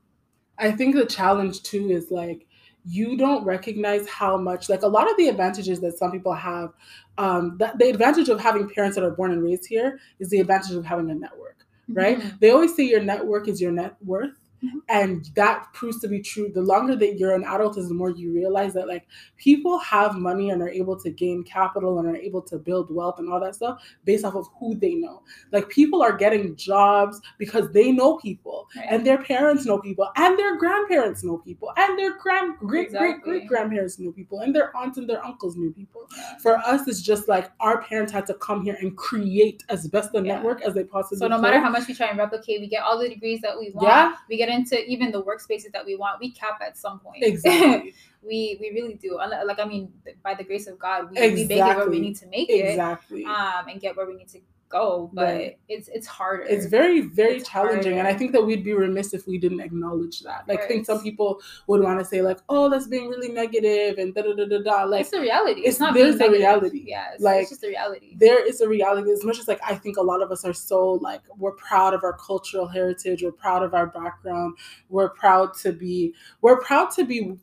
[0.58, 2.47] I think the challenge too is like
[2.88, 6.70] you don't recognize how much like a lot of the advantages that some people have
[7.18, 10.40] um that the advantage of having parents that are born and raised here is the
[10.40, 12.40] advantage of having a network right mhm.
[12.40, 14.80] they always say your network is your net worth Mhm.
[14.88, 18.10] and that proves to be true the longer that you're an adult is the more
[18.10, 22.16] you realize that like people have money and are able to gain capital and are
[22.16, 25.68] able to build wealth and all that stuff based off of who they know like
[25.68, 28.86] people are getting jobs because they know people Right.
[28.90, 32.86] and their parents know people and their grandparents know people and their grand great great
[32.86, 33.32] Exactly.
[33.38, 36.36] great grandparents know people and their aunts and their uncles knew people Yeah.
[36.38, 40.14] for us it's just like our parents had to come here and create as best
[40.14, 40.34] a Yeah.
[40.34, 41.42] network as they possibly so no could.
[41.42, 43.86] matter how much we try and replicate we get all the degrees that we want
[43.86, 44.14] Yeah.
[44.28, 47.22] we get into even the workspaces that we want we cap at some point.
[47.22, 47.94] Exactly.
[48.20, 49.16] We we really do.
[49.16, 49.92] Like i mean
[50.24, 52.70] by the grace of god we, we make it where we need to make it
[52.70, 53.24] exactly.
[53.24, 55.58] um and get where we need to go but Right.
[55.68, 59.14] it's it's harder it's very very It's challenging and i think that we'd be remiss
[59.14, 62.38] if we didn't acknowledge that like i think some people would want to say like
[62.48, 65.60] oh that's being really negative and da da da da da like it's the reality.
[65.62, 66.40] It's, it's- not there's the negative.
[66.40, 66.84] reality.
[66.86, 68.16] Yeah, it's, Like, it's just the reality.
[68.18, 70.52] there is a reality as much as like i think a lot of us are
[70.52, 74.56] so like we're proud of our cultural heritage we're proud of our background
[74.90, 77.36] we're proud to be we're proud to be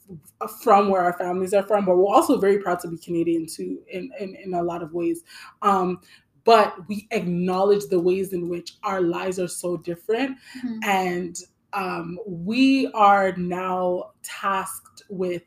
[0.61, 3.79] from where our families are from but we're also very proud to be canadian too
[3.89, 5.23] in in, in a lot of ways
[5.61, 5.99] um
[6.45, 10.79] but we acknowledge the ways in which our lives are so different Mhm.
[10.85, 11.37] and
[11.73, 15.41] um, we are now tasked with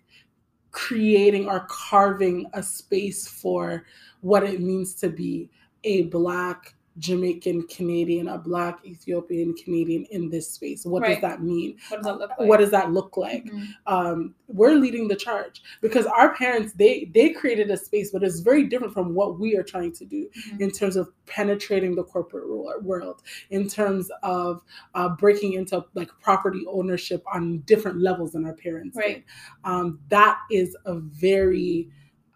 [0.72, 3.87] creating or carving a space for
[4.20, 5.48] what it means to be
[5.84, 10.84] a black Jamaican Canadian, a Black Ethiopian Canadian in this space.
[10.84, 11.14] What Right.
[11.14, 11.76] does that mean?
[11.88, 12.48] What does that look like?
[12.48, 13.44] What does that look like?
[13.44, 13.66] Mhm.
[13.87, 18.40] Um, we're leading the charge because our parents they they created a space, but it's
[18.40, 20.61] very different from what we are trying to do Mhm.
[20.61, 22.48] in terms of penetrating the corporate
[22.82, 24.62] world, in terms of
[24.94, 29.00] uh, breaking into like property ownership on different levels than our parents did.
[29.02, 29.24] Right.
[29.64, 31.90] Um, that is a very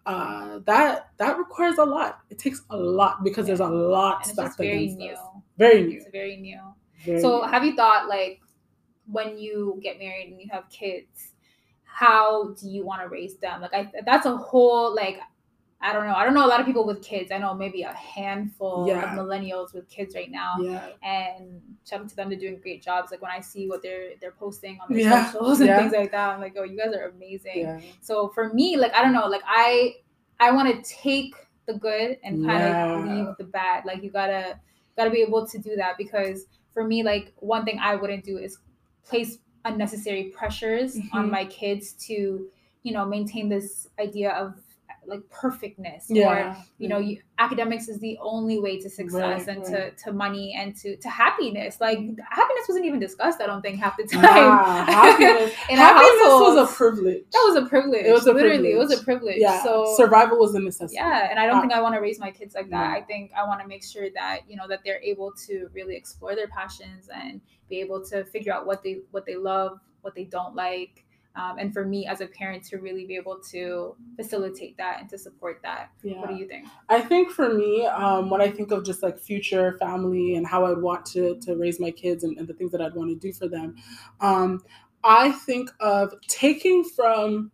[0.05, 2.19] uh, that that requires a lot.
[2.29, 5.11] It takes a lot because there's a lot stacked against new.
[5.11, 5.19] us.
[5.57, 5.97] Very new.
[5.97, 6.59] It's very new.
[7.05, 7.47] Very So new.
[7.47, 8.41] have you thought like
[9.11, 11.31] when you get married and you have kids,
[11.83, 13.61] how do you want to raise them?
[13.61, 15.19] Like I that's a whole like
[15.83, 16.15] I don't know.
[16.15, 17.31] I don't know a lot of people with kids.
[17.31, 19.03] I know maybe a handful Yeah.
[19.03, 20.53] of millennials with kids right now.
[20.61, 20.89] yeah.
[21.03, 22.29] And shout out to them.
[22.29, 23.11] They're doing great jobs.
[23.11, 25.25] Like when I see what they're they're posting on their Yeah.
[25.31, 25.77] socials and Yeah.
[25.79, 27.65] things like that, I'm like, oh, you guys are amazing.
[28.01, 29.95] So for me, like I don't know, like I
[30.39, 33.85] I want to take the good and kind of leave the bad.
[33.85, 34.59] Like you gotta
[34.97, 38.37] gotta be able to do that because for me, like one thing I wouldn't do
[38.37, 38.57] is
[39.05, 41.31] place unnecessary pressures on Mhm.
[41.31, 42.49] my kids to
[42.83, 44.61] you know maintain this idea of
[45.07, 49.57] like perfectness or you know you, academics is the only way to success Right, and
[49.63, 49.95] right.
[49.97, 53.79] to to money and to to happiness like happiness wasn't even discussed i don't think
[53.79, 57.23] half the time Nah, happiness, happiness was a privilege.
[57.31, 58.05] That was a privilege.
[58.05, 59.35] It was a Literally, it was a privilege.
[59.35, 59.37] privilege.
[59.41, 59.63] yeah.
[59.63, 60.95] So survival was a necessity.
[60.95, 62.89] yeah, and I don't Uh, think I want to raise my kids like that.
[62.91, 62.97] no.
[62.97, 65.95] I think I want to make sure that you know that they're able to really
[65.95, 70.15] explore their passions and be able to figure out what they what they love, what
[70.15, 71.02] they don't like.
[71.35, 75.09] Um, and for me as a parent to really be able to facilitate that and
[75.09, 75.89] to support that.
[76.03, 76.19] Yeah.
[76.19, 76.67] What do you think?
[76.89, 80.65] I think for me, um, when I think of just like future family and how
[80.65, 83.15] I'd want to to raise my kids and, and the things that I'd want to
[83.15, 83.75] do for them,
[84.21, 84.61] um,
[85.03, 87.51] I think of taking from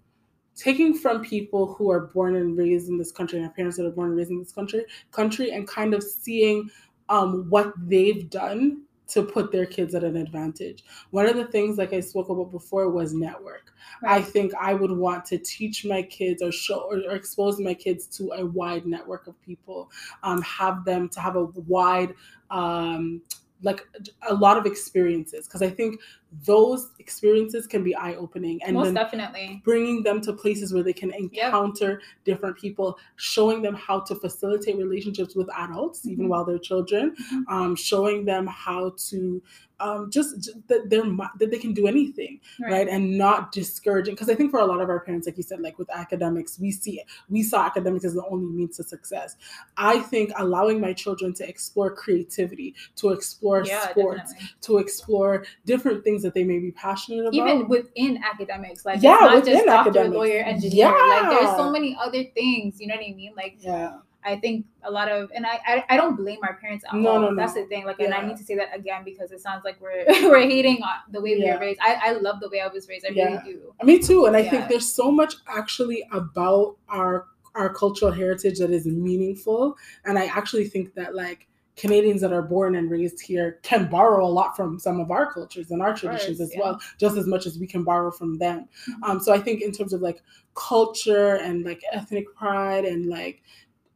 [0.55, 3.85] taking from people who are born and raised in this country and have parents that
[3.85, 6.69] are born and raised in this country country and kind of seeing
[7.07, 10.83] um, what they've done to put their kids at an advantage.
[11.11, 13.73] One of the things, like I spoke about before, was network.
[14.03, 17.73] I think I would want to teach my kids or show or, or expose my
[17.73, 19.91] kids to a wide network of people,
[20.23, 22.13] um, have them to have a wide,
[22.49, 23.21] um,
[23.61, 23.85] like
[24.29, 25.47] a lot of experiences.
[25.47, 25.99] Because I think
[26.45, 29.61] those experiences can be eye opening and Most definitely.
[29.65, 34.77] bringing them to places where they can encounter different people, showing them how to facilitate
[34.77, 36.29] relationships with adults, even Mhm.
[36.29, 37.43] while they're children, Mhm.
[37.51, 39.41] um, showing them how to
[39.81, 41.05] um, just, just that they're
[41.37, 42.89] that they can do anything, right?
[42.89, 44.13] And not discouraging.
[44.13, 46.59] Because I think for a lot of our parents, like you said, like with academics,
[46.59, 49.37] we see we saw academics as the only means to success.
[49.77, 54.49] I think allowing my children to explore creativity, to explore Yeah, sports, definitely.
[54.63, 57.33] to explore different things that they may be passionate about.
[57.33, 60.15] Even within academics, like Yeah, not within just doctor, academics.
[60.15, 60.87] lawyer, engineer.
[60.87, 62.79] Like there's so many other things.
[62.79, 63.33] You know what I mean?
[63.35, 63.97] Like yeah.
[64.21, 67.11] I think a lot of, and I, I, I don't blame our parents at No,
[67.11, 67.21] all.
[67.21, 67.35] no, no.
[67.37, 67.85] That's the thing.
[67.85, 70.83] Like, and I need to say that again because it sounds like we're we're hating
[70.83, 71.53] on the way we Yeah.
[71.55, 71.79] were raised.
[71.81, 73.05] I, I love the way I was raised.
[73.05, 73.25] I Yeah.
[73.41, 73.73] really do.
[73.83, 74.25] Me too.
[74.25, 74.49] And I Yeah.
[74.51, 79.75] think there's so much actually about our our cultural heritage that is meaningful.
[80.05, 81.47] And I actually think that like
[81.79, 85.31] Canadians that are born and raised here can borrow a lot from some of our
[85.31, 86.61] cultures and our traditions course, as yeah.
[86.61, 88.67] well, just as much as we can borrow from them.
[88.89, 89.09] Mhm.
[89.09, 90.21] Um, so I think in terms of like
[90.55, 93.41] culture and like ethnic pride and like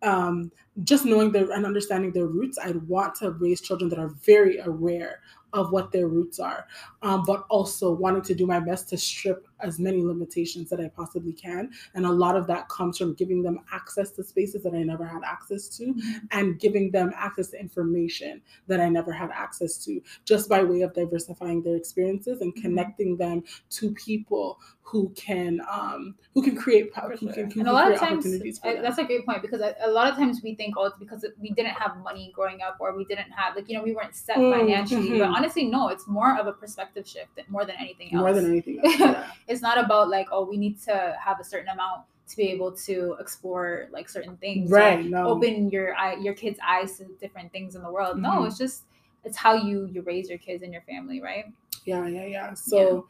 [0.01, 0.49] um,
[0.83, 4.59] just knowing their and understanding their roots, I'd want to raise children that are very
[4.59, 5.19] aware
[5.51, 6.65] of what their roots are,
[7.01, 10.89] um, but also wanting to do my best to strip as many limitations that I
[10.89, 11.71] possibly can.
[11.95, 15.05] And a lot of that comes from giving them access to spaces that I never
[15.05, 15.95] had access to
[16.31, 20.81] and giving them access to information that I never had access to, just by way
[20.81, 22.61] of diversifying their experiences and Mhm.
[22.61, 27.33] connecting them to people who can um, who can create who sure.
[27.33, 28.25] can, who and a lot of times,
[28.63, 30.97] I, that's a great point because a, a lot of times we think, oh, it's
[30.99, 33.93] because we didn't have money growing up or we didn't have, like, you know, we
[33.93, 35.09] weren't set Mm, financially.
[35.19, 35.35] But mhm.
[35.35, 38.21] honestly, no, it's more of a perspective shift than, more than anything else.
[38.21, 38.99] more than anything else.
[38.99, 39.31] Yeah.
[39.53, 42.71] it's not about like, oh, we need to have a certain amount to be able
[42.71, 44.71] to explore like certain things.
[44.71, 45.05] right.
[45.05, 45.27] No.
[45.27, 48.17] Open your eye, your kids' eyes to different things in the world.
[48.19, 48.47] No, Mhm.
[48.47, 48.85] it's just
[49.23, 51.45] it's how you you raise your kids and your family, right?
[51.85, 52.53] Yeah, yeah, yeah.
[52.53, 53.07] So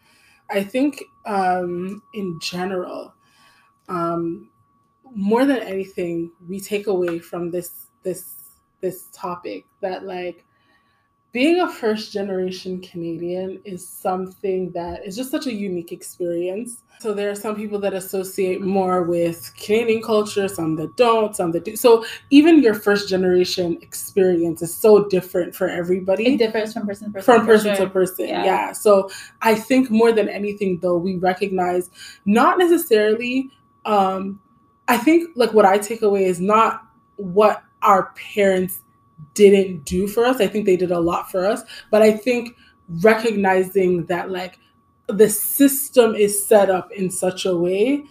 [0.50, 3.14] I think um, in general,
[3.88, 4.52] um,
[5.16, 8.26] more than anything, we take away from this this
[8.82, 10.46] this topic that like
[11.34, 16.84] being a first generation Canadian is something that is just such a unique experience.
[17.00, 21.52] So there are some people that associate more with Canadian culture, some that don't, some
[21.54, 21.76] that do.
[21.76, 27.08] So even your first generation experience is so different for everybody It differs from person
[27.08, 27.36] to person.
[27.36, 27.86] from person sure.
[27.88, 28.28] to person.
[28.28, 28.46] Yeah.
[28.46, 28.72] Yeah.
[28.72, 29.10] So
[29.42, 31.90] I think more than anything, though, we recognize
[32.26, 33.50] not necessarily
[33.86, 34.40] um,
[34.88, 38.82] I think like what I take away is not what our parents
[39.34, 40.40] didn't do for us.
[40.40, 42.56] I think they did a lot for us, but I think
[43.02, 44.60] recognizing that like
[45.08, 48.04] the system is set up in such a way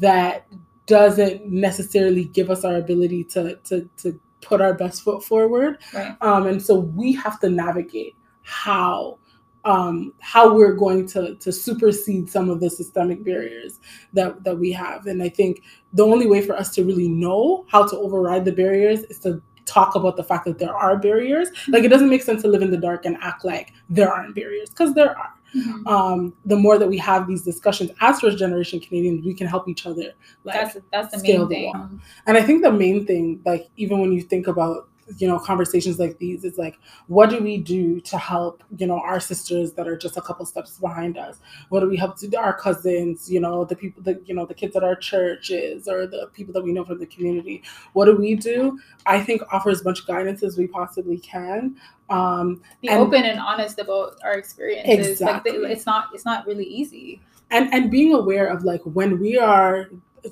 [0.00, 0.46] that
[0.86, 5.78] doesn't necessarily give us our ability to to to put our best foot forward.
[5.94, 6.16] Right.
[6.20, 9.18] Um, and so we have to navigate how
[9.64, 13.78] um, how we're going to to supersede some of the systemic barriers
[14.12, 15.06] that that we have.
[15.06, 18.52] And I think the only way for us to really know how to override the
[18.52, 21.48] barriers is to talk about the fact that there are barriers.
[21.68, 24.34] Like it doesn't make sense to live in the dark and act like there aren't
[24.34, 25.32] barriers because there are.
[25.54, 25.84] Mhm.
[25.88, 29.68] Um, the more that we have these discussions as first generation Canadians, we can help
[29.68, 30.12] each other.
[30.44, 31.64] Like that's that's the scale main thing.
[31.72, 31.88] wall.
[32.26, 35.98] and I think the main thing, like even when you think about you know conversations
[35.98, 39.86] like these, is like what do we do to help you know our sisters that
[39.88, 41.38] are just a couple steps behind us?
[41.68, 43.30] What do we help to our cousins?
[43.30, 46.52] You know the people that you know the kids at our churches or the people
[46.54, 47.62] that we know from the community.
[47.92, 48.78] What do we do?
[49.06, 51.76] I think offer as much guidance as we possibly can.
[52.08, 55.20] Um, Be And- open and honest about our experiences.
[55.20, 55.52] Like Exactly.
[55.66, 57.20] they, it's not it's not really easy.
[57.52, 59.88] and and being aware of like when we are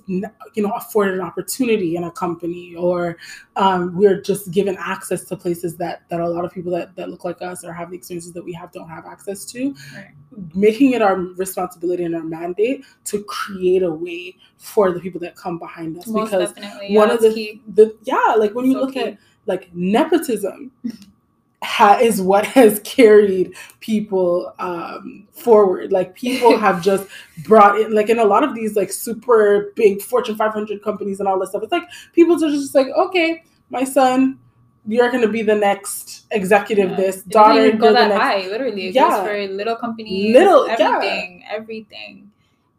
[0.06, 3.16] you know afforded an opportunity in a company or
[3.56, 7.08] um, we're just given access to places that that a lot of people that, that
[7.10, 10.10] look like us or have the experiences that we have don't have access to Right.
[10.54, 15.34] making it our responsibility and our mandate to create a way for the people that
[15.36, 16.88] come behind us Most because definitely.
[16.92, 19.00] Yeah, one of the, the yeah like when you So look key.
[19.00, 20.70] at like nepotism
[21.62, 27.06] ha- is what has carried people um, forward like people have just
[27.44, 31.28] brought in like in a lot of these like super big fortune 500 companies and
[31.28, 34.38] all this stuff it's like people are just like okay my son
[34.86, 36.96] you're going to be the next executive Yeah.
[36.96, 38.46] this It daughter go that next high.
[38.48, 39.10] Literally, it Yeah.
[39.10, 40.32] goes for little companies.
[40.32, 40.76] Little- yeah.
[40.94, 42.30] everything, everything.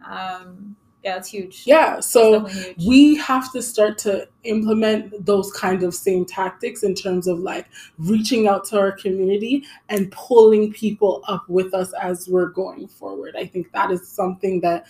[0.10, 1.64] Um, yeah, it's huge.
[1.66, 2.86] yeah so huge.
[2.86, 7.68] we have to start to implement those kind of same tactics in terms of like
[7.98, 13.36] reaching out to our community and pulling people up with us as we're going forward.
[13.38, 14.88] I think that is something that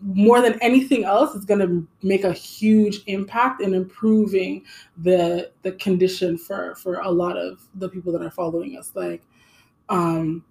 [0.00, 4.64] more than anything else is going to make a huge impact in improving
[4.96, 9.22] the the condition for for a lot of the people that are following us like
[9.88, 10.44] um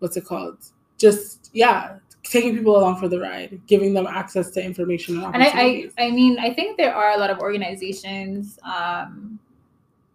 [0.00, 0.58] what's it called
[0.98, 1.96] just yeah
[2.36, 5.66] taking people along for the ride giving them access to information and and I, I
[6.06, 9.38] i mean i think there are a lot of organizations um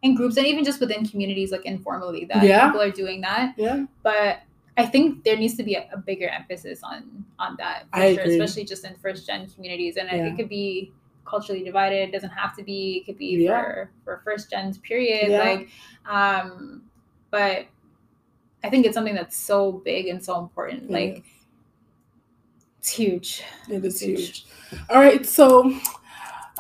[0.04, 2.66] and groups and even just within communities like informally that Yeah.
[2.68, 4.32] people are doing that yeah but
[4.78, 7.00] i think there needs to be a, a bigger emphasis on
[7.44, 10.28] on that for sure especially just in first gen communities and Yeah.
[10.28, 10.92] it could be
[11.32, 13.62] culturally divided it doesn't have to be it could be Yeah.
[13.62, 15.44] for for first gens period Yeah.
[15.48, 15.62] like
[16.20, 16.82] um
[17.36, 17.58] but
[18.64, 19.60] i think it's something that's so
[19.92, 21.24] big and so important like
[22.80, 24.20] it's huge It is Huge.
[24.20, 24.46] huge.
[24.90, 25.74] All right, so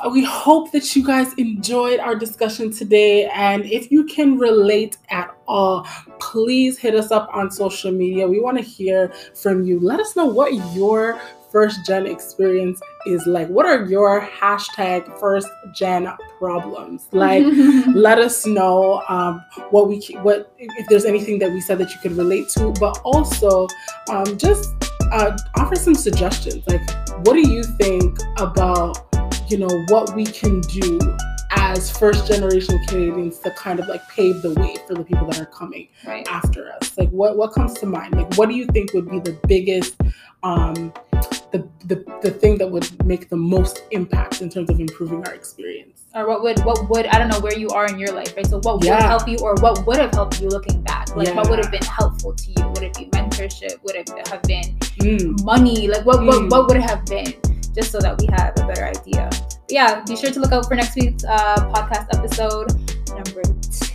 [0.03, 3.27] uh, we hope that you guys enjoyed our discussion today.
[3.27, 5.83] And if you can relate at all,
[6.19, 8.27] please hit us up on social media.
[8.27, 9.79] We want to hear from you.
[9.79, 11.19] Let us know what your
[11.51, 13.47] first gen experience is like.
[13.47, 16.07] What are your hashtag first gen
[16.39, 17.07] problems?
[17.11, 17.43] Like,
[17.93, 21.99] let us know um, what we what if there's anything that we said that you
[22.01, 23.67] could relate to but also
[24.09, 24.78] um, just
[25.11, 26.81] uh, offer some suggestions like
[27.25, 28.97] what do you think about
[29.49, 30.99] you know what we can do
[31.51, 35.39] as first generation canadians to kind of like pave the way for the people that
[35.39, 38.65] are coming right after us like what what comes to mind like what do you
[38.67, 39.95] think would be the biggest
[40.43, 40.93] um
[41.51, 45.33] the, the the thing that would make the most impact in terms of improving our
[45.33, 48.35] experience or what would what would I don't know where you are in your life,
[48.35, 48.45] right?
[48.45, 51.15] So what would help you, or what would have helped you looking back?
[51.15, 52.67] Like what would have been helpful to you?
[52.69, 53.81] Would it be mentorship?
[53.83, 55.43] Would it have been Mm.
[55.43, 55.87] money?
[55.87, 56.49] Like what what, Mm.
[56.51, 57.33] what would it have been?
[57.75, 59.29] Just so that we have a better idea.
[59.31, 62.73] But yeah, be sure to look out for next week's uh, podcast episode
[63.15, 63.43] number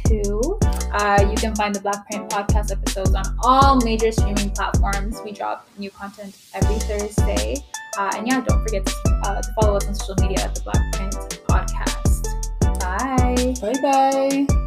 [0.07, 0.59] two.
[0.93, 5.21] Uh, you can find the Black Print podcast episodes on all major streaming platforms.
[5.25, 7.57] We drop new content every Thursday.
[7.99, 8.95] Uh, and yeah, don't forget to,
[9.25, 11.15] uh, to follow us on social media at the Black Print
[11.49, 12.23] podcast.
[12.81, 13.55] Bye.
[13.61, 14.65] bye bye